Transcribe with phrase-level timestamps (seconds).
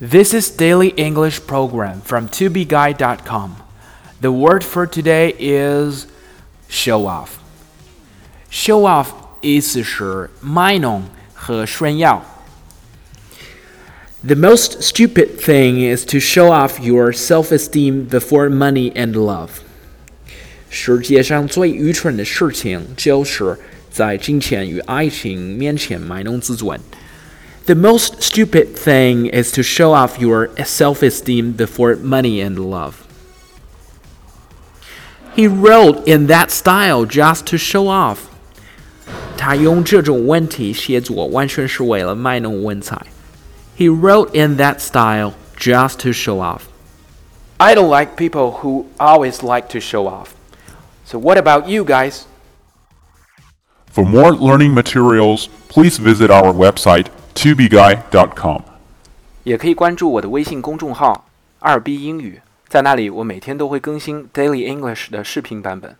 [0.00, 3.56] This is Daily English Program from tobeguide.com.
[4.20, 6.06] The word for today is
[6.68, 7.38] show off.
[8.50, 12.24] Show off 意思是卖弄和炫耀。
[14.26, 19.60] The most stupid thing is to show off your self-esteem before money and love.
[20.70, 23.58] 世界上最愚蠢的事情就是
[23.90, 26.80] 在金钱与爱情面前卖弄自尊。
[27.68, 33.00] the most stupid thing is to show off your self esteem before money and love.
[35.34, 38.28] He wrote in that style just to show off.
[39.38, 43.00] 他用这种文体写作完全是为了卖弄文采。
[43.78, 46.64] He wrote in that style just to show off.
[47.58, 50.34] I don't like people who always like to show off.
[51.06, 52.26] So what about you guys?
[53.90, 57.08] For more learning materials, please visit our website
[57.39, 58.61] tobeguy.com，
[59.45, 65.95] 也可以关注我的微信公众号“二 B 英语”，在那里我每天都会更新 Daily English 的视频版本。